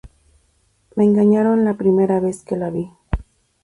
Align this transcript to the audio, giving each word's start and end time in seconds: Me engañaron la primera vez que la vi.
Me 0.95 1.03
engañaron 1.03 1.63
la 1.63 1.75
primera 1.75 2.19
vez 2.19 2.41
que 2.43 2.57
la 2.57 2.71
vi. 2.71 2.89